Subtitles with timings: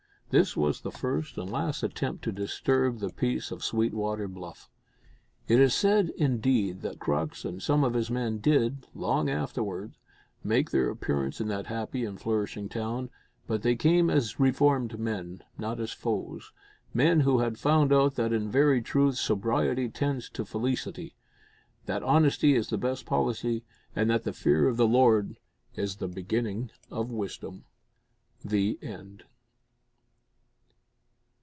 [0.31, 4.69] This was the first and last attempt to disturb the peace of Sweetwater Bluff.
[5.49, 9.97] It is said, indeed, that Crux and some of his men did, long afterwards,
[10.41, 13.09] make their appearance in that happy and flourishing town,
[13.45, 16.53] but they came as reformed men, not as foes
[16.93, 21.13] men who had found out that in very truth sobriety tends to felicity,
[21.87, 23.65] that honesty is the best policy,
[23.97, 25.35] and that the fear of the Lord
[25.75, 27.65] is the beginning of wisdom.
[28.45, 29.23] THE END.